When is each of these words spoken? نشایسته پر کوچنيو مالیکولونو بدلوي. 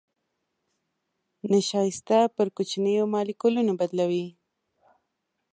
نشایسته 1.51 2.17
پر 2.35 2.47
کوچنيو 2.55 3.03
مالیکولونو 3.13 3.73
بدلوي. 3.79 4.25